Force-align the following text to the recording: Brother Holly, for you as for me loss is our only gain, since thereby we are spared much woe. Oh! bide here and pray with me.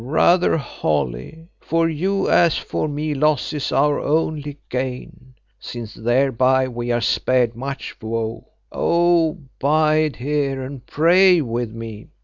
Brother 0.03 0.57
Holly, 0.57 1.51
for 1.59 1.87
you 1.87 2.27
as 2.27 2.57
for 2.57 2.87
me 2.87 3.13
loss 3.13 3.53
is 3.53 3.71
our 3.71 3.99
only 3.99 4.57
gain, 4.67 5.35
since 5.59 5.93
thereby 5.93 6.67
we 6.67 6.91
are 6.91 7.01
spared 7.01 7.55
much 7.55 7.95
woe. 8.01 8.45
Oh! 8.71 9.37
bide 9.59 10.15
here 10.15 10.63
and 10.63 10.83
pray 10.87 11.39
with 11.39 11.71
me. 11.75 12.07